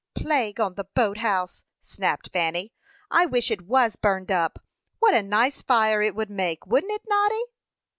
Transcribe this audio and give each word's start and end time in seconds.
"Plague 0.15 0.59
on 0.59 0.73
the 0.73 0.85
boat 0.85 1.19
house!" 1.19 1.63
snapped 1.79 2.31
Fanny. 2.33 2.73
"I 3.11 3.27
wish 3.27 3.51
it 3.51 3.67
was 3.67 3.95
burned 3.95 4.31
up. 4.31 4.57
What 4.97 5.13
a 5.13 5.21
nice 5.21 5.61
fire 5.61 6.01
it 6.01 6.15
would 6.15 6.31
make! 6.31 6.65
wouldn't 6.65 6.91
it, 6.91 7.03
Noddy?" 7.07 7.43